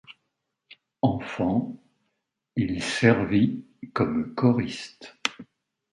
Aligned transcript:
Enfant, 1.03 1.77
il 2.55 2.81
servit 2.81 3.65
comme 3.93 4.33
choriste. 4.33 5.15